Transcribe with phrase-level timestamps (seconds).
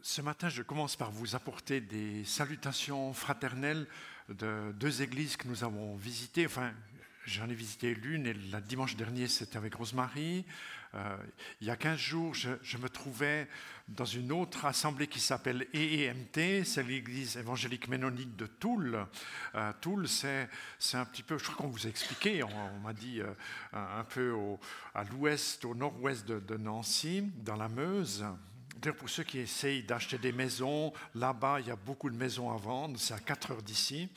[0.00, 3.86] Ce matin, je commence par vous apporter des salutations fraternelles
[4.28, 6.46] de deux églises que nous avons visitées.
[6.46, 6.72] Enfin,
[7.26, 10.44] j'en ai visité l'une et le dimanche dernier, c'était avec Rosemary.
[10.94, 11.16] Euh,
[11.60, 13.48] il y a 15 jours, je, me trouvais
[13.88, 19.06] dans une autre assemblée qui s'appelle EEMT, c'est l'église évangélique ménonite de Toul.
[19.54, 20.48] Euh, Toul, c'est,
[20.92, 23.32] un petit peu, je crois qu'on vous a expliqué, on, m'a dit euh,
[23.72, 24.34] un peu
[24.94, 28.24] à l'ouest, au nord-ouest de Nancy, dans la Meuse
[28.90, 32.56] pour ceux qui essayent d'acheter des maisons, là-bas, il y a beaucoup de maisons à
[32.56, 34.08] vendre, c'est à 4 heures d'ici.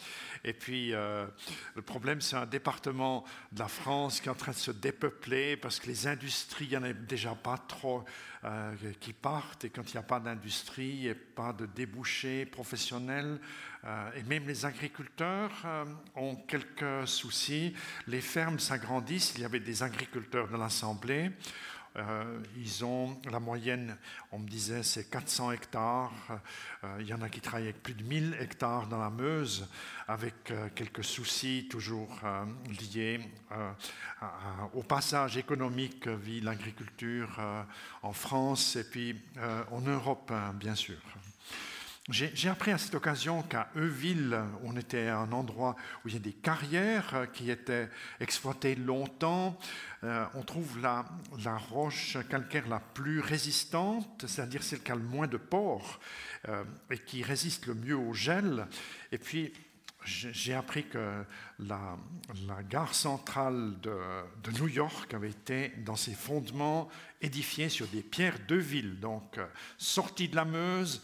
[0.44, 1.28] Et puis, euh,
[1.76, 5.58] le problème, c'est un département de la France qui est en train de se dépeupler
[5.58, 8.04] parce que les industries, il n'y en a déjà pas trop
[8.44, 9.66] euh, qui partent.
[9.66, 13.40] Et quand il n'y a pas d'industrie et pas de débouchés professionnels,
[13.84, 15.52] euh, et même les agriculteurs
[16.16, 17.76] ont quelques soucis.
[18.08, 19.34] Les fermes s'agrandissent.
[19.36, 21.32] Il y avait des agriculteurs de l'Assemblée.
[21.98, 23.98] Euh, ils ont la moyenne,
[24.32, 26.12] on me disait, c'est 400 hectares.
[26.84, 29.68] Euh, il y en a qui travaillent avec plus de 1000 hectares dans la Meuse,
[30.08, 32.20] avec euh, quelques soucis toujours
[32.80, 33.20] liés
[34.74, 37.40] au passage économique que vit l'agriculture
[38.02, 39.22] en France et puis
[39.72, 40.98] en Europe, hein, bien sûr.
[42.10, 46.18] J'ai appris à cette occasion qu'à Euville, on était à un endroit où il y
[46.18, 47.90] a des carrières qui étaient
[48.20, 49.58] exploitées longtemps.
[50.04, 51.04] Euh, on trouve la,
[51.58, 56.00] roche calcaire la plus résistante, c'est-à-dire celle qui a le moins de pores
[56.48, 58.68] euh, et qui résiste le mieux au gel.
[59.12, 59.52] Et puis,
[60.04, 61.24] j'ai appris que
[61.58, 61.98] la,
[62.70, 66.88] gare centrale de, New York avait été, dans ses fondements,
[67.20, 69.48] édifiée sur des pierres de ville, donc euh,
[69.80, 71.02] sortie de la Meuse,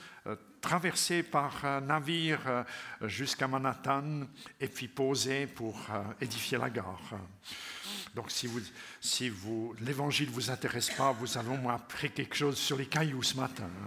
[0.62, 2.64] euh, traversée par navire euh,
[3.08, 4.28] jusqu'à Manhattan,
[4.60, 5.88] et puis posée pour
[6.20, 7.00] édifier la gare.
[8.16, 8.60] Donc, si, vous,
[9.00, 12.78] si vous, l'évangile ne vous intéresse pas, vous allez au moins appris quelque chose sur
[12.78, 13.70] les cailloux ce matin.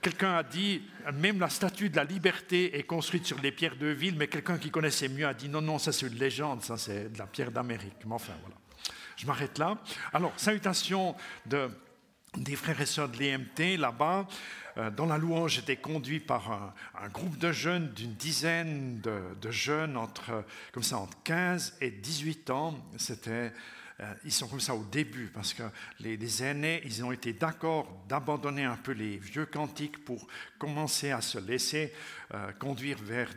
[0.00, 0.82] Quelqu'un a dit,
[1.14, 4.56] même la statue de la liberté est construite sur les pierres de ville, mais quelqu'un
[4.56, 7.26] qui connaissait mieux a dit, non, non, ça c'est une légende, ça c'est de la
[7.26, 8.04] pierre d'Amérique.
[8.06, 8.54] Mais enfin, voilà.
[9.16, 9.76] Je m'arrête là.
[10.12, 11.16] Alors, salutations
[11.46, 11.68] de,
[12.36, 14.26] des frères et sœurs de l'EMT là-bas.
[14.76, 19.50] Euh, dans la louange, j'étais conduit par un, groupe de jeunes, d'une dizaine de, de,
[19.50, 22.78] jeunes entre, comme ça, entre 15 et 18 ans.
[22.96, 23.52] C'était
[24.00, 25.64] euh, ils sont comme ça au début, parce que
[25.98, 30.28] les, aînés, ils ont été d'accord d'abandonner un peu les vieux cantiques pour
[30.58, 31.92] commencer à se laisser
[32.32, 33.30] euh, conduire vers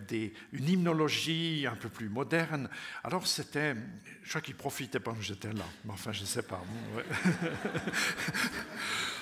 [0.51, 2.69] une hymnologie un peu plus moderne.
[3.03, 3.75] Alors c'était,
[4.23, 6.63] je crois qu'ils profitaient pas que j'étais là, mais enfin je ne sais pas.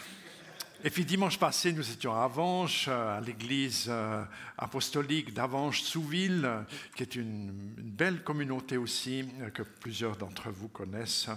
[0.81, 4.23] Et puis dimanche passé, nous étions à Avanches, euh, à l'église euh,
[4.57, 6.49] apostolique d'Avanches-Souville,
[6.95, 11.27] qui est une, belle communauté aussi, euh, que plusieurs d'entre vous connaissent.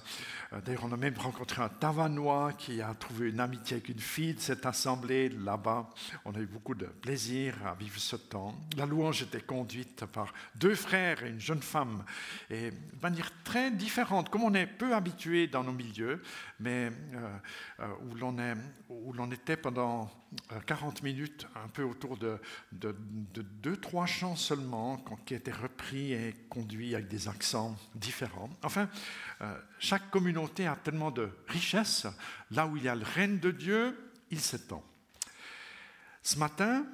[0.64, 4.34] D'ailleurs, on a même rencontré un Tavanois qui a trouvé une amitié avec une fille
[4.34, 5.90] de cette assemblée là-bas.
[6.24, 8.54] On a eu beaucoup de plaisir à vivre ce temps.
[8.76, 12.04] La louange était conduite par deux frères et une jeune femme,
[12.48, 16.22] et de manière très différente, comme on est peu habitué dans nos milieux,
[16.60, 16.92] mais
[18.08, 18.54] où l'on est,
[18.88, 20.10] où l'on était pendant
[20.66, 22.38] 40 euh, minutes un peu autour de,
[22.72, 28.50] deux, trois chants seulement qui étaient repris et conduits avec des accents différents.
[28.62, 28.88] Enfin,
[29.40, 32.06] euh, chaque communauté a tellement de richesses.
[32.50, 34.82] Là où il y a le règne de Dieu, il s'étend.
[36.22, 36.86] Ce matin,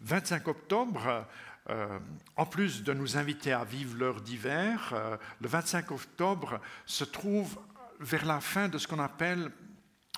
[0.00, 1.26] 25 octobre,
[1.70, 1.98] euh,
[2.36, 7.58] en plus de nous inviter à vivre l'heure d'hiver, le 25 octobre se trouve
[8.00, 9.52] vers la fin de ce qu'on appelle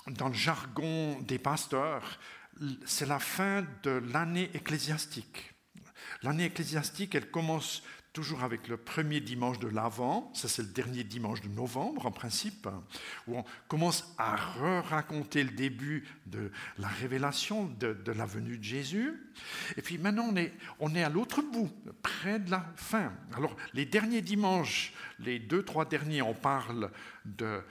[0.07, 2.19] dans le jargon des pasteurs,
[2.85, 5.53] c'est la fin de l'année ecclésiastique.
[6.21, 7.83] L'année ecclésiastique, elle commence
[8.15, 12.11] toujours avec le premier dimanche de l'Avent, ça c'est le dernier dimanche de novembre en
[12.11, 12.65] principe,
[13.27, 19.21] où on commence à re-raconter le début de la révélation de, la venue de Jésus.
[19.75, 21.69] Et puis maintenant on est, on est à l'autre bout,
[22.01, 23.11] près de la fin.
[23.35, 26.91] Alors les derniers dimanches, les deux, trois derniers, on parle
[27.25, 27.61] de,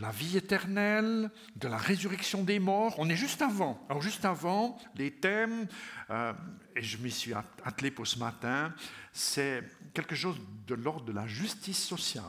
[0.00, 2.94] la vie éternelle, de la résurrection des morts.
[2.98, 3.84] On est juste avant.
[3.88, 5.66] Alors juste avant, les thèmes,
[6.10, 6.32] euh,
[6.78, 7.34] et je m'y suis
[7.64, 8.72] attelé pour ce matin,
[9.12, 12.24] c'est quelque chose de l'ordre de la justice sociale.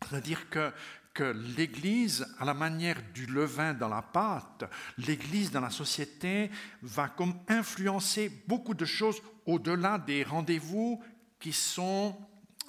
[0.00, 0.72] C'est-à-dire que,
[1.12, 1.24] que
[1.56, 4.64] l'Église, à la manière du levain dans la pâte,
[4.96, 6.50] l'Église dans la société
[6.80, 11.02] va comme influencer beaucoup de choses au-delà des rendez-vous
[11.38, 12.16] qui sont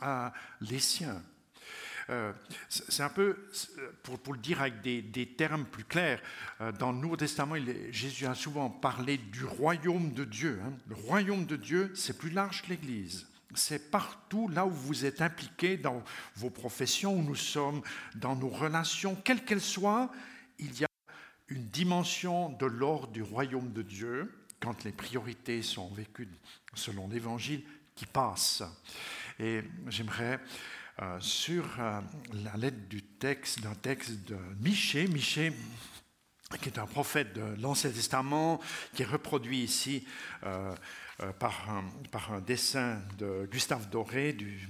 [0.04, 0.30] euh,
[0.60, 1.24] les siens.
[2.10, 2.34] Euh,
[2.70, 3.38] c'est un peu,
[4.04, 6.22] pour, le dire avec des, termes plus clairs,
[6.62, 7.56] euh, dans le Nouveau Testament,
[7.92, 10.60] Jésus a souvent parlé du royaume de Dieu.
[10.64, 10.74] Hein.
[10.88, 13.28] Le royaume de Dieu, c'est plus large que l'Église.
[13.56, 16.04] C'est partout là où vous êtes impliqués dans
[16.36, 17.82] vos professions, où nous sommes,
[18.16, 20.12] dans nos relations, quelles qu'elles soient,
[20.60, 20.88] il y a
[21.48, 26.30] une dimension de l'ordre du royaume de Dieu, quand les priorités sont vécues
[26.74, 27.64] selon l'Évangile,
[27.96, 28.64] qui passe.
[29.40, 30.40] Et j'aimerais,
[31.02, 32.00] euh, sur euh,
[32.46, 35.52] la lettre du texte, d'un texte de Michée, Michée
[36.62, 38.62] qui est un prophète de l'Ancien Testament,
[38.94, 40.08] qui est reproduit ici
[40.46, 40.74] euh,
[41.38, 44.70] par, un, dessin de Gustave Doré du,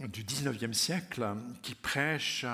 [0.00, 1.24] du 19e siècle,
[1.62, 2.44] qui prêche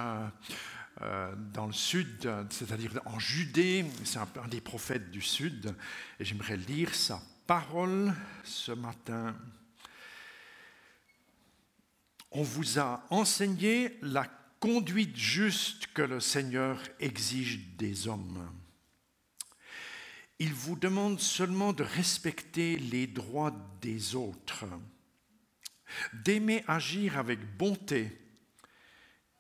[1.01, 5.75] dans le sud, c'est-à-dire en Judée, c'est un, des prophètes du sud,
[6.19, 8.13] et j'aimerais lire sa parole
[8.45, 9.35] ce matin.
[12.35, 14.27] On vous a enseigné la
[14.59, 18.51] conduite juste que le Seigneur exige des hommes.
[20.39, 24.65] Il vous demande seulement de respecter les droits des autres,
[26.25, 28.19] d'aimer agir avec bonté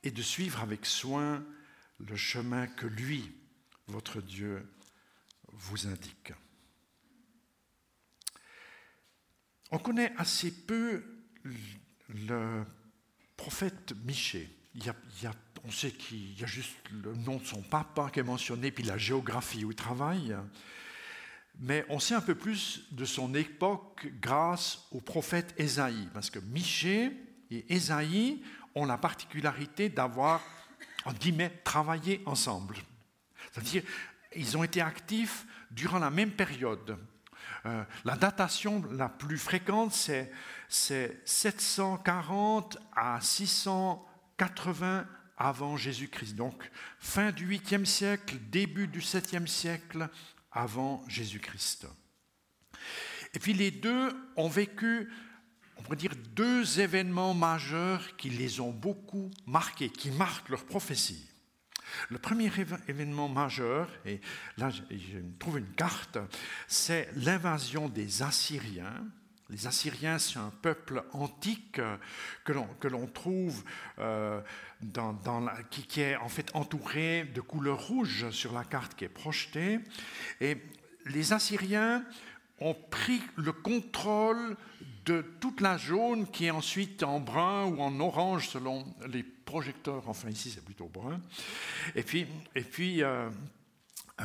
[0.02, 1.42] et de suivre avec soin
[1.98, 3.32] le chemin que lui,
[3.86, 4.70] votre Dieu,
[5.48, 6.34] vous indique.
[9.70, 11.02] On connaît assez peu
[12.08, 12.66] le
[13.42, 14.48] prophète Michée.
[14.76, 15.32] Il y a,
[15.64, 18.84] on sait qu'il y a juste le nom de son papa qui est mentionné, puis
[18.84, 20.36] la géographie où il travaille.
[21.58, 26.38] Mais on sait un peu plus de son époque grâce au prophète Ésaïe, parce que
[26.38, 27.10] Michée
[27.50, 28.44] et Ésaïe
[28.76, 30.40] ont la particularité d'avoir,
[31.04, 32.76] en guillemets, travaillé ensemble.
[33.50, 33.82] C'est-à-dire,
[34.36, 36.96] ils ont été actifs durant la même période.
[37.66, 40.30] Euh, la datation la plus fréquente, c'est
[40.72, 46.34] 740 à 680 avant Jésus-Christ.
[46.34, 50.08] Donc, fin du 8e siècle, début du 7e siècle
[50.50, 51.86] avant Jésus-Christ.
[53.34, 55.10] Et puis les deux ont vécu
[55.76, 61.28] on pourrait dire, deux événements majeurs qui les ont beaucoup marqués, qui marquent leur prophétie.
[62.08, 62.52] Le premier
[62.86, 64.20] événement majeur, et
[64.58, 66.18] là je trouve une carte,
[66.68, 69.04] c'est l'invasion des Assyriens.
[69.52, 71.78] Les Assyriens, c'est un peuple antique
[72.44, 73.62] que l'on trouve
[73.98, 74.40] euh,
[74.80, 75.14] dans,
[75.70, 79.80] qui, est en fait entouré de couleur rouge sur la carte qui est projetée.
[80.40, 80.56] Et
[81.04, 82.02] les Assyriens
[82.60, 84.56] ont pris le contrôle
[85.04, 90.08] de toute la jaune qui est ensuite en brun ou en orange selon les projecteurs.
[90.08, 91.20] Enfin, ici, c'est plutôt brun.
[91.94, 93.28] Et puis, et puis euh,
[94.20, 94.24] euh,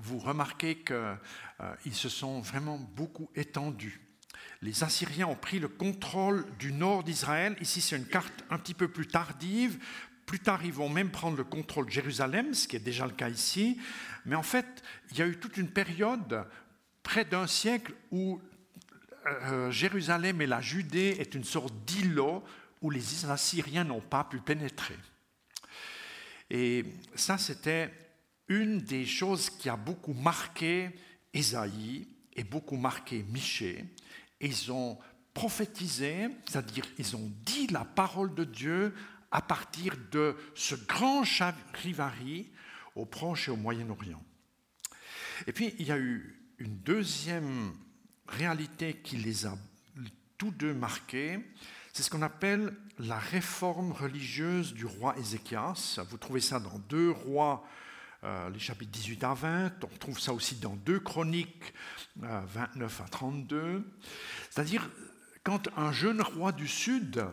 [0.00, 4.05] vous remarquez qu'ils euh, se sont vraiment beaucoup étendus.
[4.62, 7.56] Les Assyriens ont pris le contrôle du nord d'Israël.
[7.60, 9.78] Ici, c'est une carte un petit peu plus tardive.
[10.24, 13.12] Plus tard, ils vont même prendre le contrôle de Jérusalem, ce qui est déjà le
[13.12, 13.78] cas ici.
[14.24, 14.66] Mais en fait,
[15.10, 16.44] il y a eu toute une période,
[17.02, 18.40] près d'un siècle, où
[19.26, 22.42] euh, Jérusalem et la Judée est une sorte d'îlot
[22.80, 24.96] où les Assyriens n'ont pas pu pénétrer.
[26.50, 27.92] Et ça, c'était
[28.48, 30.90] une des choses qui a beaucoup marqué
[31.32, 33.84] Ésaïe et beaucoup marqué Michée.
[34.40, 34.98] Ils ont
[35.34, 38.94] prophétisé, c'est-à-dire ils ont dit la parole de Dieu
[39.30, 42.50] à partir de ce grand charivari
[42.94, 44.22] au Proche et au Moyen-Orient.
[45.46, 47.72] Et puis, il y a eu une deuxième
[48.28, 49.56] réalité qui les a
[50.38, 51.40] tous deux marqués,
[51.92, 55.98] c'est ce qu'on appelle la réforme religieuse du roi Ézéchias.
[56.10, 57.66] Vous trouvez ça dans deux rois,
[58.52, 59.84] les chapitres 18 à 20.
[59.84, 61.72] On trouve ça aussi dans deux chroniques,
[62.16, 63.84] 29 euh, à 32.
[64.50, 64.88] C'est-à-dire,
[65.44, 67.24] quand un jeune roi du Sud,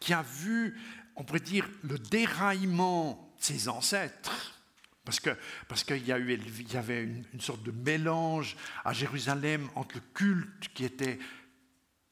[0.00, 0.78] qui a vu,
[1.16, 4.60] on pourrait dire, le déraillement de ses ancêtres,
[5.04, 5.36] parce qu'il
[5.68, 10.68] parce qu'il y, y, avait une, une, sorte de mélange à Jérusalem entre le culte
[10.74, 11.18] qui était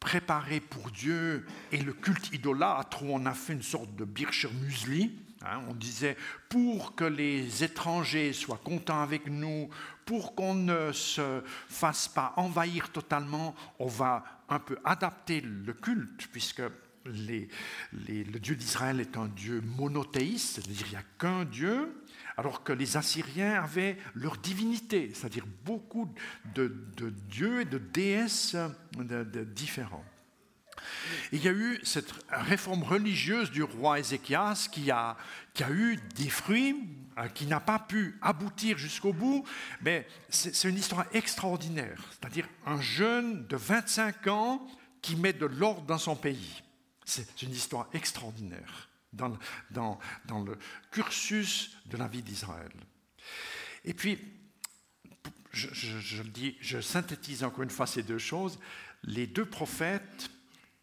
[0.01, 4.51] préparé pour Dieu et le culte idolâtre, où on a fait une sorte de bircher
[4.63, 5.30] musli.
[5.43, 6.17] Hein, on disait,
[6.51, 9.71] pour que les étrangers soient contents avec nous,
[10.05, 16.29] pour qu'on ne se fasse pas envahir totalement, on va un peu adapter le culte,
[16.31, 16.63] puisque
[17.07, 22.05] le Dieu d'Israël est un Dieu monothéiste, c'est-à-dire il n'y a qu'un Dieu,
[22.37, 26.13] alors que les Assyriens avaient leur divinité, c'est-à-dire beaucoup
[26.55, 26.75] de,
[27.29, 28.57] dieux et de déesses
[29.55, 30.05] différents.
[31.33, 35.17] Il y a eu cette réforme religieuse du roi Ézéchias qui a,
[35.55, 36.77] qui a eu des fruits,
[37.19, 39.45] euh, qui n'a pas pu aboutir jusqu'au bout,
[39.83, 44.67] mais c'est une histoire extraordinaire, c'est-à-dire un jeune de 25 ans
[45.03, 46.63] qui met de l'ordre dans son pays.
[47.05, 49.37] C'est une histoire extraordinaire dans,
[49.71, 50.57] dans, dans le
[50.91, 52.73] cursus de la vie d'Israël.
[53.85, 54.19] Et puis,
[55.53, 55.69] je,
[56.61, 58.59] je synthétise encore une fois ces deux choses.
[59.03, 60.31] Les deux prophètes,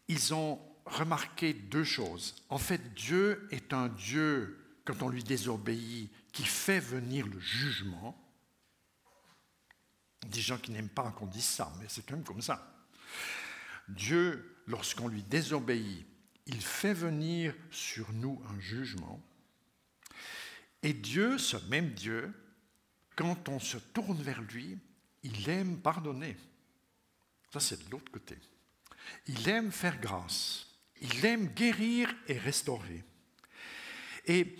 [0.08, 2.34] ils ont remarqué deux choses.
[2.48, 8.16] En fait, Dieu est un Dieu, quand on lui désobéit, qui fait venir le jugement.
[10.26, 12.74] Des gens qui n'aiment pas qu'on dise ça, mais c'est quand même comme ça.
[13.88, 16.06] Dieu, lorsqu'on lui désobéit,
[16.46, 19.22] il fait venir sur nous un jugement.
[20.82, 22.32] Et Dieu, ce même Dieu,
[23.16, 24.78] quand on se tourne vers lui,
[25.22, 26.36] il aime pardonner.
[27.52, 28.38] Ça, c'est de l'autre côté.
[29.26, 30.66] Il aime faire grâce.
[31.00, 33.04] Il aime guérir et restaurer.
[34.26, 34.56] Et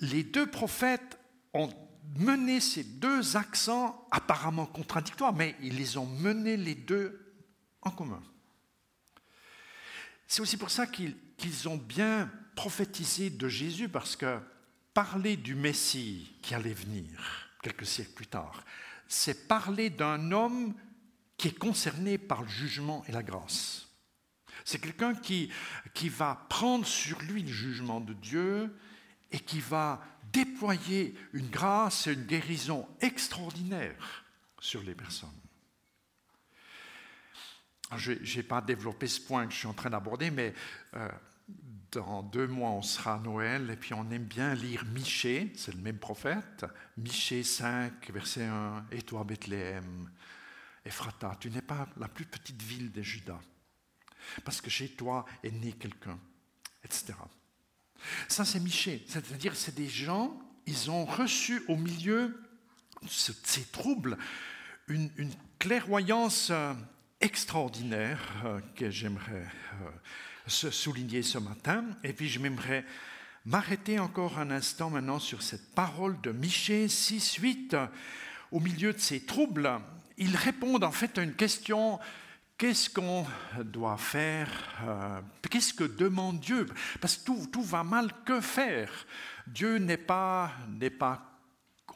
[0.00, 1.18] les deux prophètes
[1.54, 1.70] ont
[2.16, 7.34] mené ces deux accents apparemment contradictoires, mais ils les ont menés les deux
[7.82, 8.22] en commun.
[10.26, 14.38] C'est aussi pour ça qu'ils ont bien prophétisé de Jésus, parce que
[14.92, 18.64] parler du Messie qui allait venir quelques siècles plus tard,
[19.06, 20.74] c'est parler d'un homme
[21.38, 23.86] qui est concerné par le jugement et la grâce.
[24.64, 25.50] C'est quelqu'un qui,
[25.94, 28.76] qui va prendre sur lui le jugement de Dieu
[29.30, 34.24] et qui va déployer une grâce et une guérison extraordinaire
[34.60, 35.30] sur les personnes.
[37.96, 40.52] Je n'ai pas développé ce point que je suis en train d'aborder, mais
[40.94, 41.08] euh,
[41.92, 45.74] dans deux mois, on sera à Noël, et puis on aime bien lire Michée, c'est
[45.74, 46.66] le même prophète,
[46.98, 50.10] Michée 5, verset 1, Et toi, Bethléem,
[50.88, 53.40] Ephrata, tu n'es pas la plus petite ville des Judas,
[54.44, 56.18] parce que chez toi est né quelqu'un,
[56.82, 57.14] etc.
[58.26, 62.42] Ça, c'est Michée, c'est-à-dire c'est des gens, ils ont reçu au milieu
[63.02, 64.16] de ces troubles
[64.88, 65.10] une,
[65.58, 66.72] clairvoyance euh,
[67.20, 69.46] extraordinaire euh, que j'aimerais
[69.82, 71.84] euh, souligner ce matin.
[72.04, 72.84] Et puis je m'aimerais
[73.44, 77.88] m'arrêter encore un instant maintenant sur cette parole de Michée 6.8.
[78.52, 79.68] Au milieu de ces troubles,
[80.18, 81.98] ils répondent en fait à une question
[82.58, 83.24] qu'est-ce qu'on
[83.64, 84.50] doit faire
[84.86, 86.66] euh, Qu'est-ce que demande Dieu?
[87.00, 88.90] Parce que tout, va mal, que faire?
[89.46, 91.22] Dieu n'est pas, n'est pas,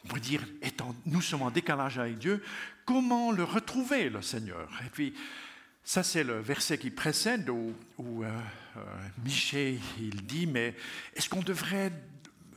[0.03, 0.43] on pourrait dire,
[1.05, 2.43] nous sommes en décalage avec Dieu,
[2.85, 4.69] comment le retrouver, le Seigneur?
[4.85, 5.13] Et puis,
[5.83, 8.29] ça, c'est le verset qui précède où, où euh,
[8.77, 8.79] euh,
[9.23, 10.75] Michée, il dit, mais
[11.13, 11.91] est-ce qu'on devrait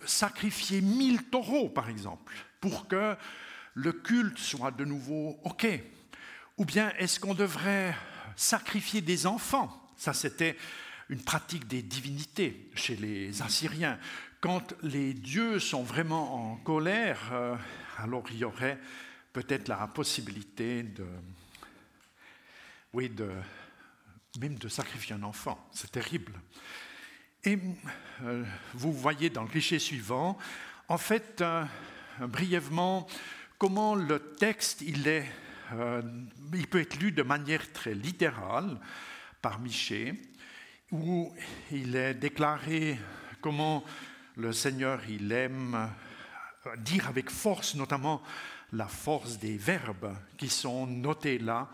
[0.04, 3.16] sacrifier mille taureaux, par exemple, pour que
[3.76, 5.66] le culte soit de nouveau OK
[6.56, 7.94] Ou bien est-ce qu'on devrait
[8.34, 9.70] sacrifier des enfants?
[9.96, 10.56] Ça, c'était
[11.10, 13.98] une pratique des divinités chez les Assyriens.
[14.40, 17.54] Quand les dieux sont vraiment en colère, euh,
[17.98, 18.78] alors il y aurait
[19.32, 21.06] peut-être la possibilité de
[22.94, 23.30] oui, de,
[24.40, 25.68] même de sacrifier un enfant.
[25.70, 26.32] C'est terrible.
[27.44, 27.58] Et
[28.22, 28.42] euh,
[28.72, 30.38] vous voyez dans le cliché suivant,
[30.88, 31.64] en fait, euh,
[32.20, 33.06] brièvement,
[33.58, 35.26] comment le texte, il, est,
[35.72, 36.02] euh,
[36.54, 38.78] il peut être lu de manière très littérale
[39.42, 40.14] par Michée,
[40.92, 41.32] où
[41.72, 42.98] il est déclaré
[43.40, 43.84] comment
[44.36, 45.90] le Seigneur, il aime
[46.78, 48.22] dire avec force, notamment
[48.72, 51.68] la force des verbes qui sont notés là,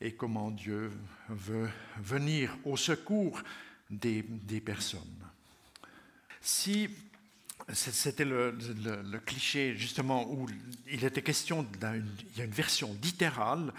[0.00, 0.90] et comment Dieu
[1.28, 1.68] veut
[1.98, 3.42] venir au secours
[3.90, 4.22] des,
[4.64, 5.00] personnes.
[6.40, 6.88] Si
[7.72, 8.56] c'était le,
[9.24, 10.46] cliché justement où
[10.90, 13.72] il était question il y a une version littérale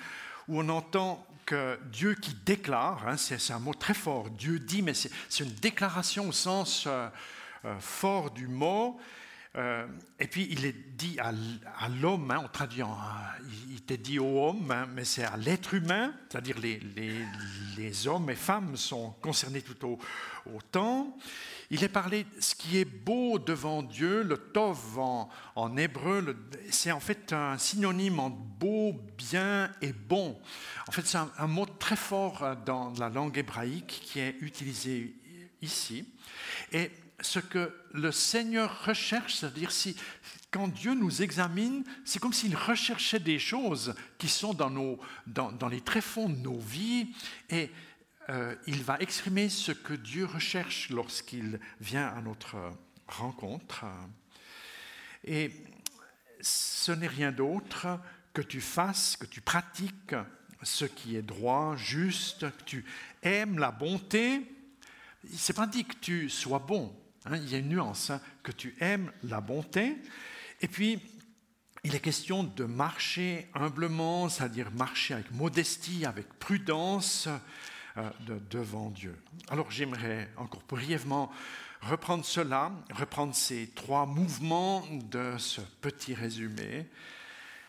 [0.48, 4.82] où on entend que Dieu qui déclare, hein, c'est un mot très fort, Dieu dit,
[4.82, 7.08] mais c'est une déclaration au sens euh,
[7.66, 9.00] euh, fort du mot,
[9.58, 9.86] euh,
[10.18, 11.34] et puis il est dit à,
[11.90, 12.98] l'homme, hein, on traduit en,
[13.70, 16.80] il était dit au homme, hein, mais c'est à l'être humain, c'est-à-dire les,
[17.76, 20.00] les, hommes et femmes sont concernés tout au,
[20.56, 21.18] autant.
[21.74, 26.36] Il est parlé ce qui est beau devant Dieu, le tov en, en hébreu,
[26.70, 30.38] c'est en fait un synonyme entre beau, bien et bon.
[30.90, 35.16] En fait, c'est un, mot très fort euh, dans la langue hébraïque qui est utilisé
[35.62, 36.04] ici.
[36.74, 39.96] Et ce que le Seigneur recherche, c'est-à-dire si
[40.52, 45.70] quand Dieu nous examine, c'est comme s'il recherchait des choses qui sont dans, nos, dans,
[45.70, 47.08] les tréfonds de nos vies
[47.50, 47.72] et
[48.32, 52.58] euh, il va exprimer ce que Dieu recherche lorsqu'il vient à notre
[53.08, 53.86] rencontre.
[55.24, 55.52] Et
[56.40, 58.00] ce n'est rien d'autre
[58.34, 60.16] que tu fasses, que tu pratiques
[60.64, 62.86] ce qui est droit, juste, que tu
[63.22, 64.42] aimes la bonté.
[65.32, 66.96] C'est pas dit que tu sois bon,
[67.26, 69.96] Hein, il y a une nuance, hein, que tu aimes la bonté.
[70.62, 71.00] Et puis,
[71.84, 77.28] il est question de marcher humblement, c'est-à-dire marcher avec modestie, avec prudence
[77.98, 78.10] euh,
[78.50, 79.18] devant Dieu.
[79.50, 81.32] Alors j'aimerais encore brièvement
[81.82, 86.88] reprendre cela, reprendre ces trois mouvements de ce petit résumé,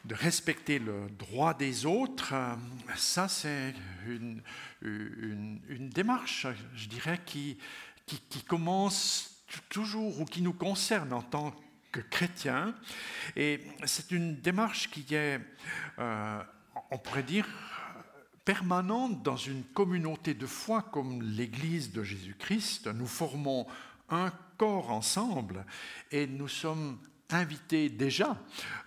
[0.04, 2.34] de respecter le droit des autres.
[2.96, 3.74] Ça, c'est
[4.06, 4.42] une,
[5.90, 7.58] démarche, je dirais, qui,
[8.46, 11.54] commence toujours ou qui nous concerne en tant
[11.90, 12.74] que chrétien.
[13.36, 15.40] Et c'est une démarche qui est,
[15.98, 16.42] euh,
[16.90, 17.46] on pourrait dire,
[18.44, 22.88] permanente dans une communauté de foi comme l'Église de Jésus-Christ.
[22.88, 23.66] Nous formons
[24.10, 25.64] un corps ensemble
[26.10, 26.98] et nous sommes
[27.30, 28.36] invités déjà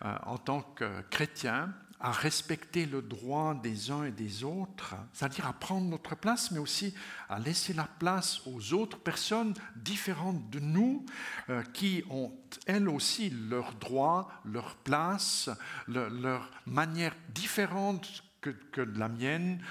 [0.04, 5.48] euh, en tant que chrétiens à respecter le droit des uns et des autres, c'est-à-dire
[5.48, 6.94] à prendre notre place, mais aussi
[7.30, 11.06] à laisser la place aux autres personnes différentes de nous,
[11.50, 12.32] euh, qui ont
[12.68, 15.50] elles aussi leurs droits, leur place,
[15.88, 18.24] leur manière différente
[18.72, 19.62] que, de la mienne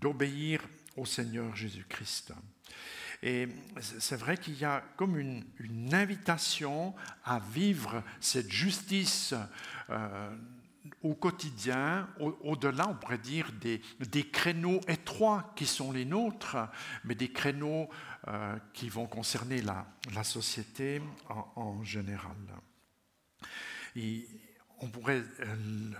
[0.00, 0.60] d'obéir
[0.96, 2.32] au Seigneur Jésus-Christ.
[3.22, 3.48] Et
[3.80, 5.44] c'est vrai qu'il y a comme une,
[5.94, 9.34] invitation à vivre cette justice
[9.88, 10.36] euh,
[11.02, 16.56] au quotidien, au-delà, on pourrait dire, des, des, créneaux étroits qui sont les nôtres,
[17.04, 17.88] mais des créneaux
[18.28, 21.00] euh, qui vont concerner la, la société
[21.56, 22.36] en, général.
[24.80, 25.92] On pourrait euh,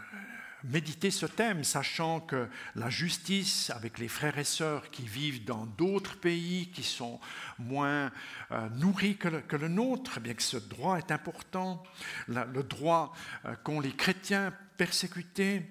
[0.65, 5.67] méditer ce thème, sachant que la justice avec les frères et sœurs qui vivent dans
[5.67, 7.21] d'autres pays qui sont
[7.59, 8.11] moins
[8.51, 11.83] euh, nourris que le, nôtre, bien que ce droit est important,
[12.29, 13.13] le droit
[13.45, 15.63] euh, qu'ont les chrétiens persécutés.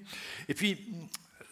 [0.48, 0.94] Et puis,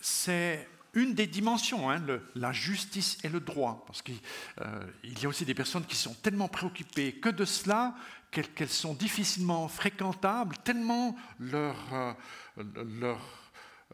[0.02, 2.02] c'est une des dimensions, hein,
[2.36, 4.20] la justice et le droit, parce qu'il
[4.62, 7.96] euh, y a aussi des personnes qui sont tellement préoccupées que de cela
[8.32, 11.76] qu'elles sont difficilement fréquentables, tellement leur,
[12.62, 13.20] euh, leur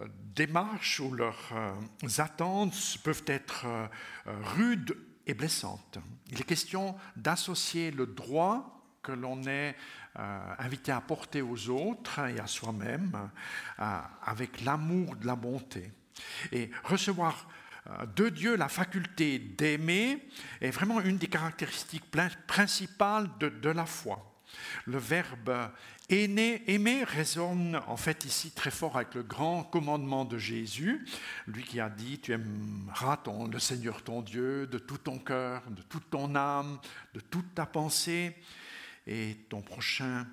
[0.02, 1.54] euh, démarche ou leurs
[2.20, 3.66] attentes peuvent être
[4.26, 4.96] rudes
[5.26, 5.98] et blessantes.
[6.30, 9.76] Il est question d'associer le droit que l'on est
[10.60, 13.30] invité à porter aux autres et à soi-même
[13.78, 15.92] avec l'amour de la bonté.
[16.52, 17.48] Et recevoir
[17.90, 20.28] euh, de Dieu la faculté d'aimer
[20.62, 22.06] est vraiment une des caractéristiques
[22.48, 24.24] principales de, la foi.
[24.86, 25.70] Le verbe
[26.10, 31.06] aimer résonne en fait ici très fort avec le grand commandement de Jésus,
[31.48, 35.63] lui qui a dit Tu aimeras ton, le Seigneur ton Dieu de tout ton cœur,
[35.70, 36.80] de toute ton âme,
[37.13, 38.36] de toute ta pensée,
[39.06, 40.26] et ton prochain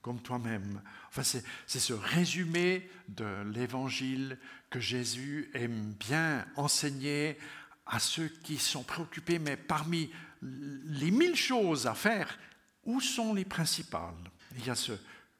[0.00, 0.80] comme toi-même.
[1.08, 4.38] Enfin, c'est ce résumé de l'évangile
[4.70, 7.36] que Jésus aime bien enseigner
[7.86, 10.10] à ceux qui sont préoccupés, mais parmi
[10.42, 12.38] les mille choses à faire,
[12.84, 14.14] où sont les principales?
[14.56, 14.74] Il y a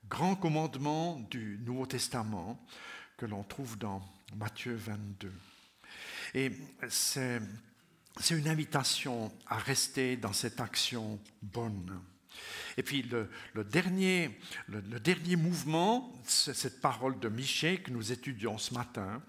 [0.09, 2.59] grand commandement du Nouveau Testament
[3.17, 4.03] que l'on trouve dans
[4.37, 5.33] Matthieu 22.
[6.35, 6.53] Et
[6.89, 7.41] c'est
[8.31, 12.01] une invitation à rester dans cette action bonne.
[12.77, 13.29] Et puis le,
[13.65, 19.23] dernier, le, dernier mouvement, cette parole de Michée que nous étudions ce matin,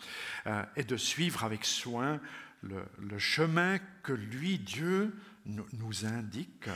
[0.48, 2.22] euh, est de suivre avec soin
[2.62, 5.16] le, chemin que lui, Dieu,
[5.46, 6.70] nous, indique.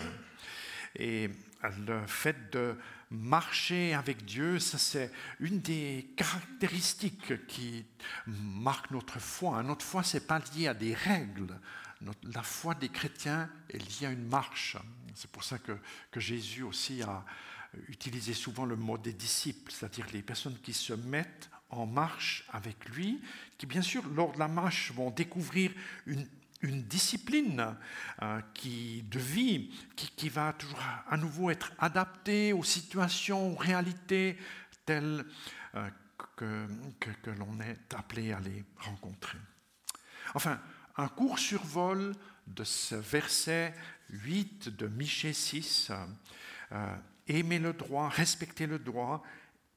[0.96, 1.30] Et
[1.86, 2.76] le fait de
[3.14, 7.86] marcher avec Dieu, ça c'est une des caractéristiques qui
[8.28, 9.62] marquent notre foi.
[9.64, 11.60] Notre foi, c'est pas lié à des règles.
[12.24, 14.78] la foi des chrétiens est liée à une marche.
[15.16, 15.78] C'est pour ça que,
[16.20, 17.24] Jésus aussi a
[17.88, 22.90] utilisé souvent le mot des disciples, c'est-à-dire les personnes qui se mettent en marche avec
[22.90, 23.22] lui,
[23.58, 25.72] qui bien sûr, lors de la marche, vont découvrir
[26.06, 26.28] une,
[26.72, 27.76] discipline
[28.22, 34.38] euh, qui, de vie qui, va toujours à nouveau être adaptée aux situations, aux réalités
[34.86, 35.26] telles
[35.76, 35.90] euh,
[36.38, 36.66] que,
[37.00, 39.38] que l'on est appelé à les rencontrer.
[40.34, 40.60] Enfin,
[40.98, 42.14] un court survol
[42.48, 43.74] de ce verset
[44.10, 45.92] 8 de Michée 6,
[46.72, 46.96] euh,
[47.28, 49.24] aimer le droit, respecter le droit,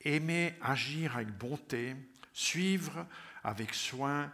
[0.01, 1.97] aimer agir avec bonté,
[2.33, 3.07] suivre
[3.43, 4.31] avec soin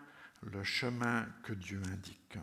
[0.50, 2.38] le chemin que Dieu indique.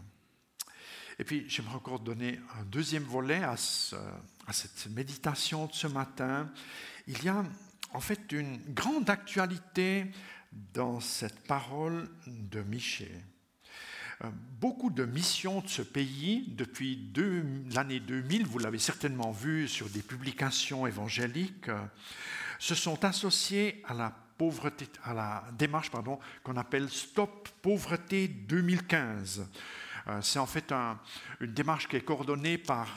[1.20, 6.50] Et puis, j'aimerais encore donner un deuxième volet à, cette méditation de ce matin.
[7.08, 7.44] Il y a
[7.94, 10.06] en fait une grande actualité
[10.74, 13.12] dans cette parole de Michée.
[14.24, 17.12] Euh, beaucoup de missions de ce pays depuis
[17.74, 21.86] l'année 2000, vous l'avez certainement vu sur des publications évangéliques, euh,
[22.60, 25.90] se sont associées à la pauvreté, à la démarche
[26.44, 29.48] qu'on appelle Stop Pauvreté 2015.
[30.08, 30.72] Euh, c'est en fait
[31.42, 32.88] une démarche qui est coordonnée par,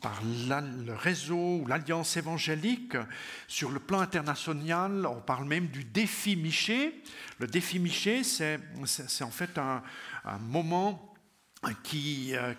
[0.00, 2.96] par le réseau ou l'Alliance évangélique.
[3.48, 7.02] Sur le plan international, on parle même du défi Miché.
[7.38, 8.58] Le défi Miché, c'est
[9.22, 9.82] en fait un
[10.40, 11.13] moment
[11.94, 12.54] euh,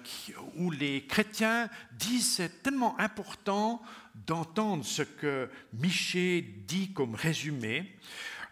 [0.56, 3.82] où les chrétiens disent c'est tellement important
[4.28, 7.98] d'entendre ce que Miché dit comme résumé.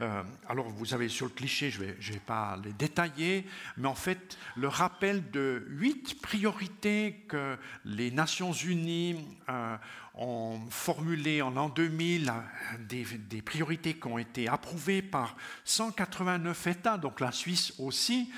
[0.02, 3.46] Euh, alors, vous avez sur le cliché, je ne vais, pas les détailler,
[3.78, 9.78] mais en fait, le rappel de huit priorités que les Nations Unies euh,
[10.16, 12.32] ont formulées en l'an 2000,
[12.80, 18.32] des, priorités qui ont été approuvées par 189 États, donc la Suisse aussi,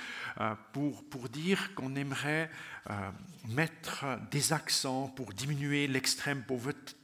[0.74, 2.50] pour, pour dire qu'on aimerait
[2.90, 2.94] euh,
[3.48, 6.44] mettre des accents pour diminuer l'extrême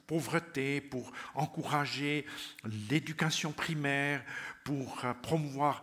[0.05, 2.25] pauvreté, pour encourager
[2.89, 4.23] l'éducation primaire,
[4.63, 5.81] pour euh, promouvoir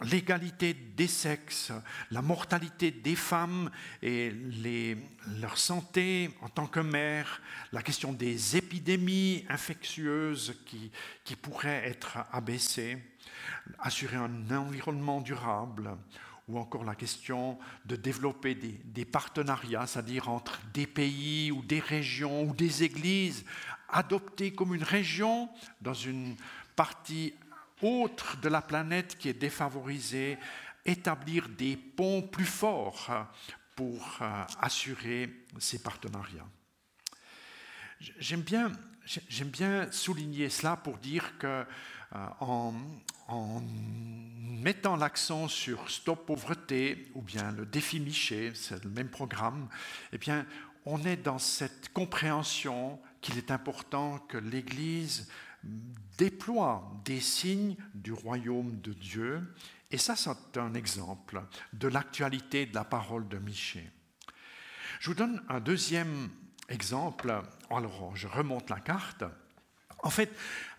[0.00, 1.70] l'égalité des sexes,
[2.10, 3.70] la mortalité des femmes
[4.02, 4.32] et
[5.40, 10.90] leur santé en tant que mère, la question des épidémies infectieuses qui,
[11.22, 12.98] qui pourraient être abaissées,
[13.78, 15.96] assurer un environnement durable,
[16.48, 22.44] ou encore la question de développer des, partenariats, c'est-à-dire entre des pays ou des régions
[22.44, 23.44] ou des églises,
[23.88, 25.48] adoptées comme une région
[25.80, 26.36] dans une
[26.76, 27.34] partie
[27.82, 30.38] autre de la planète qui est défavorisée,
[30.84, 33.10] établir des ponts plus forts
[33.74, 36.46] pour euh, assurer ces partenariats.
[38.18, 38.70] J'aime bien,
[39.90, 41.64] souligner cela pour dire que
[42.40, 42.74] en,
[43.28, 43.62] en,
[44.60, 49.68] mettant l'accent sur Stop pauvreté ou bien le défi Miché, c'est le même programme,
[50.12, 50.46] eh bien,
[50.86, 55.28] on est dans cette compréhension qu'il est important que l'Église
[56.18, 59.54] déploie des signes du royaume de Dieu.
[59.90, 63.90] Et ça, c'est un exemple de l'actualité de la parole de Michée.
[65.00, 66.28] Je vous donne un deuxième
[66.68, 67.42] exemple.
[67.70, 69.24] Alors, je remonte la carte.
[70.02, 70.30] En fait,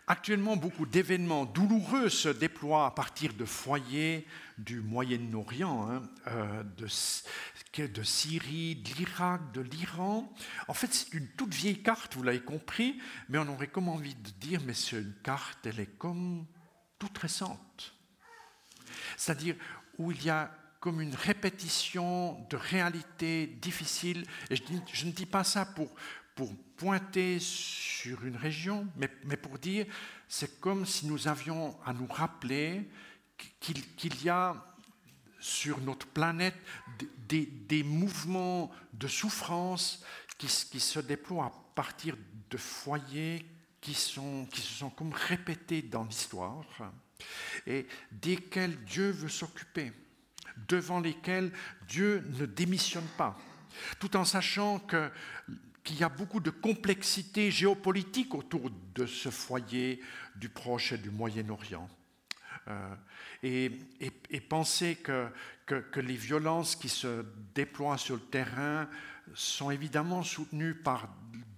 [0.07, 8.03] actuellement, beaucoup d'événements douloureux se déploient à partir de foyers du Moyen-Orient, hein, euh, de,
[8.03, 10.31] Syrie, de l'Irak, de l'Iran.
[10.67, 14.15] En fait, c'est une toute vieille carte, vous l'avez compris, mais on aurait comme envie
[14.15, 16.45] de dire, mais c'est une carte, elle est comme
[16.99, 17.93] toute récente.
[19.17, 19.55] C'est-à-dire
[19.97, 24.23] où il y a comme une répétition de réalités difficiles.
[24.51, 25.89] Et je ne dis pas ça pour,
[26.35, 29.85] pour pointer sur une région, mais, pour dire,
[30.27, 32.87] c'est comme si nous avions à nous rappeler
[33.59, 34.55] qu'il y a
[35.39, 36.55] sur notre planète
[37.27, 40.03] des, mouvements de souffrance
[40.37, 42.17] qui, se déploient à partir
[42.49, 43.45] de foyers
[43.79, 46.65] qui, qui se sont comme répétés dans l'histoire
[47.65, 49.91] et desquels Dieu veut s'occuper,
[50.67, 51.51] devant lesquels
[51.87, 53.37] Dieu ne démissionne pas,
[53.99, 55.09] tout en sachant que
[55.85, 60.01] qu'il y a beaucoup de complexité géopolitique autour de ce foyer
[60.35, 61.87] du Proche et du Moyen-Orient.
[62.67, 62.95] Euh,
[63.43, 63.71] et,
[64.31, 65.29] et, penser que,
[65.95, 68.89] les violences qui se déploient sur le terrain
[69.35, 71.07] sont évidemment soutenues par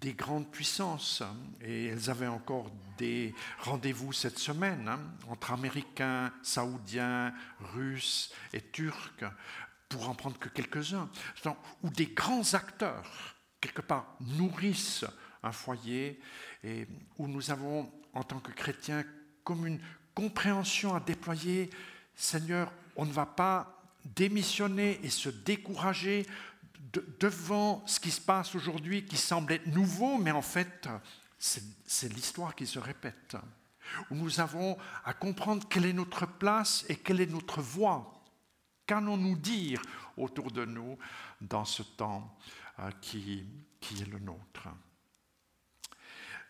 [0.01, 1.23] des grandes puissances.
[1.61, 7.33] Et elles avaient encore des rendez-vous cette semaine hein, entre Américains, Saoudiens,
[7.73, 9.23] Russes et Turcs,
[9.87, 11.09] pour en prendre que quelques-uns,
[11.83, 13.36] ou des grands acteurs,
[13.67, 15.05] quelque part, nourrissent
[15.43, 16.19] un foyer,
[16.63, 19.03] et où nous avons, en tant que chrétiens,
[19.43, 19.79] comme une
[20.15, 21.69] compréhension à déployer,
[22.15, 26.25] Seigneur, on ne va pas démissionner et se décourager
[27.19, 30.87] devant ce qui se passe aujourd'hui qui semble être nouveau, mais en fait,
[31.37, 33.35] c'est l'histoire qui se répète.
[34.09, 38.13] Où nous avons à comprendre quelle est notre place et quelle est notre voix.
[38.85, 39.81] Qu'allons-nous dire
[40.17, 40.97] autour de nous
[41.41, 42.37] dans ce temps
[43.01, 43.45] qui,
[44.01, 44.69] est le nôtre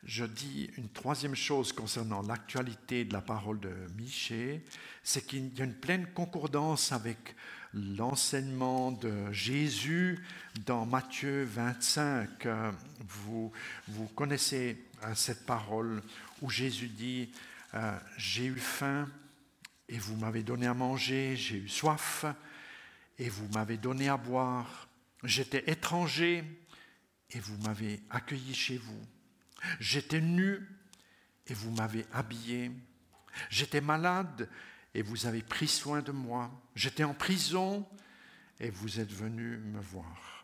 [0.03, 4.63] je dis une troisième chose concernant l'actualité de la parole de Michée,
[5.03, 7.35] c'est qu'il y a une pleine concordance avec
[7.73, 10.23] l'enseignement de Jésus
[10.65, 12.47] dans Matthieu 25.
[13.07, 13.51] Vous,
[13.87, 16.01] vous connaissez euh, cette parole
[16.41, 17.29] où Jésus dit,
[17.73, 19.09] euh, j'ai eu faim
[19.89, 22.25] et vous m'avez donné à manger, j'ai eu soif
[23.19, 24.86] et vous m'avez donné à boire,
[25.23, 26.43] j'étais étranger
[27.31, 29.01] et vous m'avez accueilli chez vous.
[29.79, 30.67] J'étais nu
[31.47, 32.71] et vous m'avez habillé.
[33.49, 34.49] J'étais malade
[34.93, 36.51] et vous avez pris soin de moi.
[36.75, 37.87] J'étais en prison
[38.59, 40.43] et vous êtes venu me voir.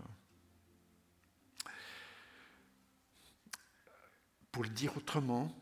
[4.52, 5.56] Pour le dire autrement,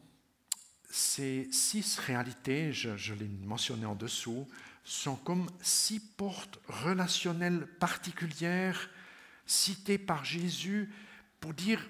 [0.89, 4.47] ces six réalités, je, je l'ai mentionné en dessous,
[4.83, 8.89] sont comme six portes relationnelles particulières
[9.51, 10.89] citées par Jésus
[11.39, 11.85] pour dire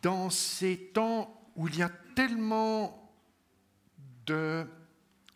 [0.00, 3.12] dans ces temps où il y a tellement
[4.26, 4.66] de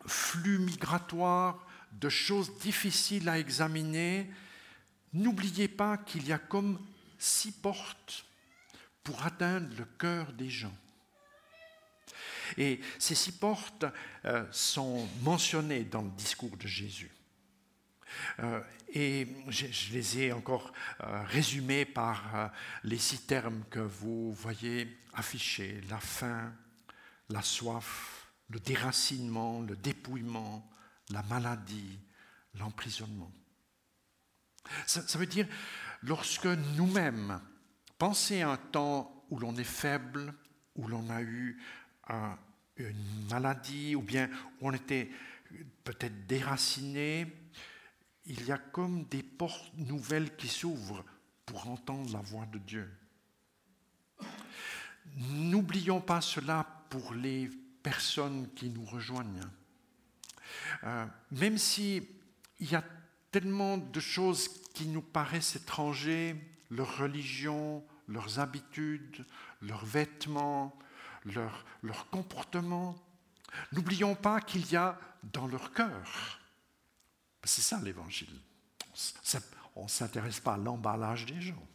[0.05, 4.29] flux migratoires, de choses difficiles à examiner,
[5.13, 6.79] n'oubliez pas qu'il y a comme
[7.19, 8.25] six portes
[9.03, 10.75] pour atteindre le cœur des gens.
[12.57, 13.85] Et ces six portes
[14.25, 17.11] euh, sont mentionnées dans le discours de Jésus.
[18.39, 22.51] Euh, et je, les ai encore euh, résumés par
[22.83, 25.81] les six termes que vous voyez affichés.
[25.89, 26.53] La faim,
[27.29, 30.69] la soif, le déracinement, le dépouillement,
[31.09, 31.99] la maladie,
[32.55, 33.31] l'emprisonnement.
[34.85, 35.47] Ça, veut dire,
[36.03, 37.39] lorsque nous-mêmes,
[37.97, 40.33] pensez à un temps où l'on est faible,
[40.75, 41.61] où l'on a eu
[42.77, 45.09] une maladie, ou bien où on était
[45.83, 47.27] peut-être déraciné,
[48.27, 51.03] il y a comme des portes nouvelles qui s'ouvrent
[51.45, 52.91] pour entendre la voix de Dieu.
[55.15, 57.49] N'oublions pas cela pour les
[57.81, 59.47] personnes qui nous rejoignent.
[60.83, 62.05] Euh, même s'il
[62.59, 62.83] y a
[63.31, 66.35] tellement de choses qui nous paraissent étrangères,
[66.69, 69.25] leur religion, leurs habitudes,
[69.61, 70.77] leurs vêtements,
[71.25, 72.95] leur, leur comportement,
[73.71, 76.39] n'oublions pas qu'il y a dans leur cœur.
[77.43, 78.39] C'est ça l'évangile.
[79.75, 81.67] On ne s'intéresse pas à l'emballage des gens.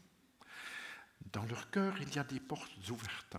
[1.33, 3.37] Dans leur cœur, il y a des portes ouvertes.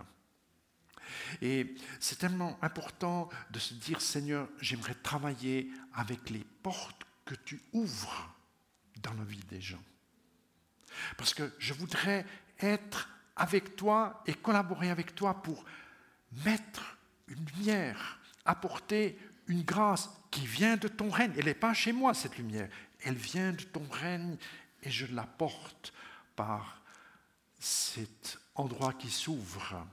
[1.42, 7.62] Et c'est tellement important de se dire, Seigneur, j'aimerais travailler avec les portes que tu
[7.72, 8.34] ouvres
[9.02, 9.82] dans la vie des gens.
[11.16, 12.24] Parce que je voudrais
[12.60, 15.64] être avec toi et collaborer avec toi pour
[16.44, 16.96] mettre
[17.28, 21.32] une lumière, apporter une grâce qui vient de ton règne.
[21.36, 22.68] Elle n'est pas chez moi, cette lumière.
[23.02, 24.36] Elle vient de ton règne
[24.82, 25.92] et je la porte
[26.36, 26.82] par
[27.58, 29.86] cet endroit qui s'ouvre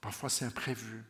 [0.00, 1.02] Parfois c'est imprévu,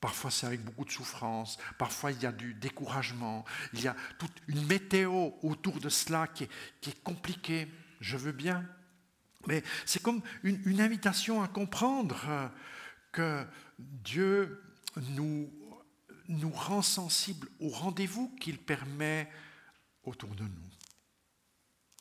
[0.00, 3.96] parfois c'est avec beaucoup de souffrance, parfois il y a du découragement, il y a
[4.18, 7.68] toute une météo autour de cela qui est, compliquée.
[8.00, 8.66] Je veux bien,
[9.46, 12.50] mais c'est comme une, invitation à comprendre
[13.12, 13.46] que
[13.78, 14.62] Dieu
[14.96, 15.50] nous,
[16.28, 19.30] nous rend sensibles au rendez-vous qu'il permet
[20.04, 20.70] autour de nous.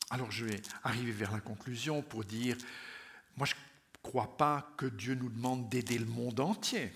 [0.10, 2.58] Alors je vais arriver vers la conclusion pour dire,
[3.36, 3.56] moi je
[4.02, 6.94] crois pas que Dieu nous demande d'aider le monde entier.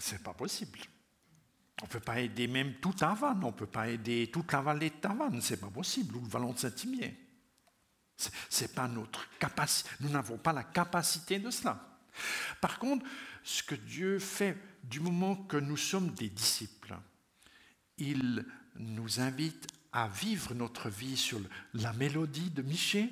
[0.00, 0.80] Ce n'est pas possible.
[1.82, 4.62] On ne peut pas aider même tout Tavannes, on ne peut pas aider toute la
[4.62, 7.18] vallée de Tavannes, ce n'est pas possible, ou le vallon de Saint-Imier.
[8.48, 11.98] C'est pas notre capacité, nous n'avons pas la capacité de cela.
[12.60, 13.04] Par contre,
[13.44, 16.96] ce que Dieu fait du moment que nous sommes des disciples,
[17.98, 18.44] il
[18.76, 21.40] nous invite à vivre notre vie sur
[21.74, 23.08] la mélodie de Miché,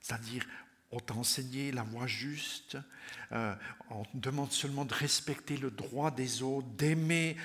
[0.00, 0.44] c'est-à-dire
[0.90, 2.76] on t'a enseigné la voie juste,
[3.30, 3.54] euh,
[3.88, 7.36] on te demande seulement de respecter le droit des autres, d'aimer,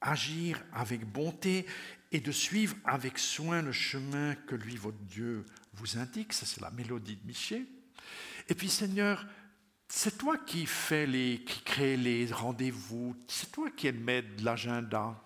[0.00, 1.66] agir avec bonté
[2.12, 6.32] et de suivre avec soin le chemin que lui, votre Dieu, vous indique.
[6.32, 7.66] Ça, c'est la mélodie de Michel.
[8.48, 9.26] Et puis, Seigneur,
[9.88, 15.20] c'est toi qui fais les, qui crée les rendez-vous, c'est toi qui de l'agenda.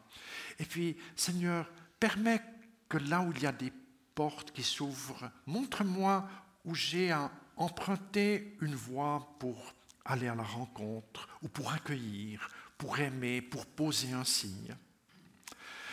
[0.59, 2.43] Et puis, Seigneur, permets
[2.89, 3.73] que là où il y a des
[4.15, 6.29] portes qui s'ouvrent, montre-moi
[6.65, 12.99] où j'ai un emprunter une voie pour aller à la rencontre ou pour accueillir, pour
[12.99, 14.75] aimer, pour poser un signe.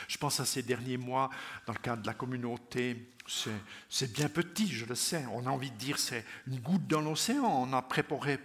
[0.08, 1.30] Je pense à ces derniers mois,
[1.66, 5.26] dans le cadre de la communauté, c'est bien petit, je le sais.
[5.32, 7.44] On a envie de dire c'est une goutte dans l'océan.
[7.44, 8.40] On a préparé,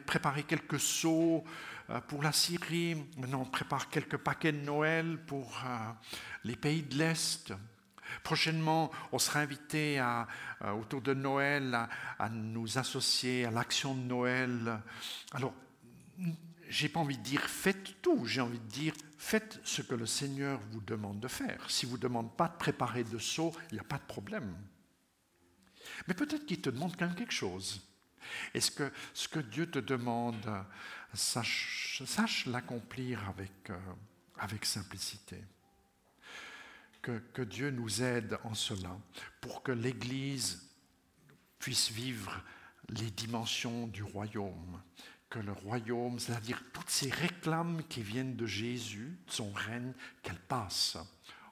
[0.44, 1.44] quelques seaux
[1.90, 2.96] euh, pour la Syrie.
[3.16, 5.90] Maintenant, on prépare quelques paquets de Noël pour euh,
[6.44, 7.52] les pays de l'Est.
[8.22, 10.26] Prochainement, on sera invité à,
[10.62, 11.78] euh, autour de Noël
[12.18, 14.80] à, nous associer à l'action de Noël.
[15.32, 15.52] Alors,
[16.70, 20.06] j'ai pas envie de dire faites tout, j'ai envie de dire faites ce que le
[20.06, 21.68] Seigneur vous demande de faire.
[21.70, 24.56] Si vous demande pas de préparer de saut, il n'y a pas de problème.
[26.06, 27.82] Mais peut-être qu'il te demande quand même quelque chose.
[28.54, 30.48] Est-ce que ce que Dieu te demande,
[31.12, 33.78] sache, sache l'accomplir avec, euh,
[34.38, 35.42] avec simplicité?
[37.02, 38.96] Que, Dieu nous aide en cela,
[39.40, 40.70] pour que l'Église
[41.58, 42.44] puisse vivre
[42.90, 44.82] les dimensions du royaume,
[45.30, 50.40] que le royaume, c'est-à-dire toutes ces réclames qui viennent de Jésus, de son règne, qu'elles
[50.40, 50.98] passent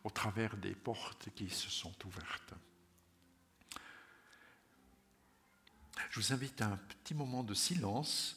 [0.04, 2.54] au travers des portes qui se sont ouvertes.
[6.10, 8.36] Je vous invite à un petit moment de silence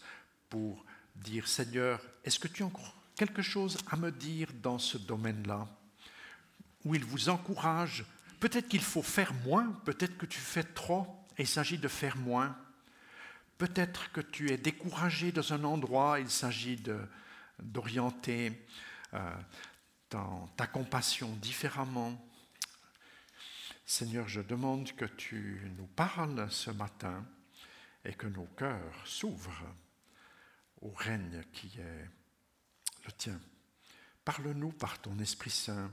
[0.49, 4.97] pour dire, Seigneur, est-ce que tu as encore quelque chose à me dire dans ce
[4.97, 5.67] domaine-là
[6.85, 8.05] où il vous encourage?
[8.39, 12.55] Peut-être qu'il faut faire moins, peut-être que tu fais trop il s'agit de faire moins.
[13.61, 16.81] Peut-être que tu es découragé dans un endroit, il s'agit
[17.59, 18.65] d'orienter
[19.13, 19.35] euh,
[20.09, 22.19] ta compassion différemment.
[23.85, 27.23] Seigneur, je demande que tu nous parles ce matin
[28.03, 29.75] et que nos cœurs s'ouvrent
[30.81, 32.09] au règne qui est
[33.15, 33.39] Tiens,
[34.25, 35.91] parle-nous par ton Esprit Saint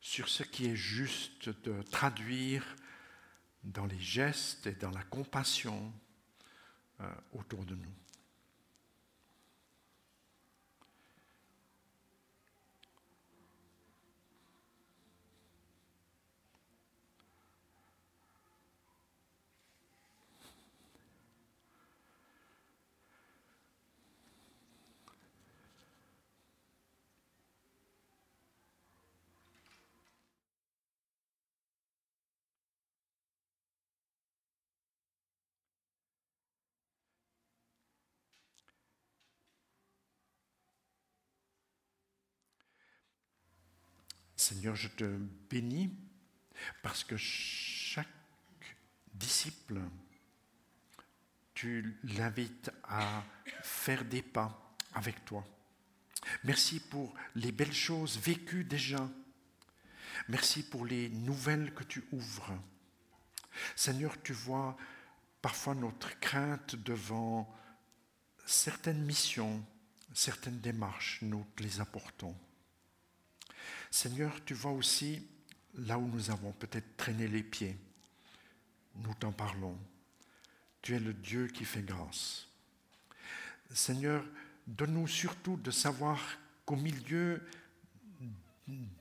[0.00, 2.64] sur ce qui est juste de traduire
[3.62, 5.92] dans les gestes et dans la compassion
[7.32, 8.03] autour de nous.
[44.44, 45.04] Seigneur, je te
[45.48, 45.90] bénis
[46.82, 48.06] parce que chaque
[49.14, 49.80] disciple,
[51.54, 53.24] tu l'invites à
[53.62, 55.46] faire des pas avec toi.
[56.42, 59.08] Merci pour les belles choses vécues déjà.
[60.28, 62.52] Merci pour les nouvelles que tu ouvres.
[63.74, 64.76] Seigneur, tu vois
[65.40, 67.50] parfois notre crainte devant
[68.44, 69.64] certaines missions,
[70.12, 72.36] certaines démarches, nous te les apportons.
[73.90, 75.26] Seigneur, tu vois aussi
[75.74, 77.76] là où nous avons peut-être traîné les pieds.
[78.96, 79.78] Nous t'en parlons.
[80.82, 82.46] Tu es le Dieu qui fait grâce.
[83.72, 84.24] Seigneur,
[84.66, 86.20] donne-nous surtout de savoir
[86.64, 87.42] qu'au milieu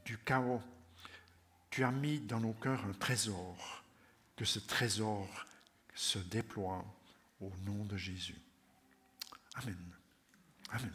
[0.06, 0.62] du chaos,
[1.70, 3.84] tu as mis dans nos cœurs un trésor,
[4.36, 5.28] que ce trésor
[5.94, 6.84] se déploie
[7.40, 8.40] au nom de Jésus.
[9.56, 9.78] Amen.
[10.72, 10.94] Amen.